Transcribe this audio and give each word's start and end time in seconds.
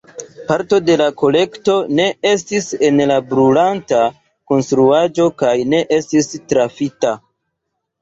Parto 0.51 0.77
de 0.85 0.95
la 1.01 1.09
kolekto 1.21 1.75
ne 1.99 2.07
estis 2.31 2.71
en 2.89 3.03
la 3.13 3.19
brulanta 3.35 4.01
konstruaĵo 4.55 5.31
kaj 5.45 5.57
ne 5.77 5.87
estis 6.03 6.35
trafita. 6.51 7.19